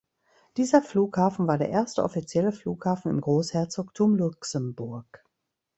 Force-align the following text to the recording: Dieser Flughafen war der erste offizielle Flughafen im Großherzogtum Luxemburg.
Dieser 0.57 0.81
Flughafen 0.81 1.45
war 1.47 1.59
der 1.59 1.69
erste 1.69 2.01
offizielle 2.03 2.51
Flughafen 2.51 3.11
im 3.11 3.21
Großherzogtum 3.21 4.15
Luxemburg. 4.15 5.23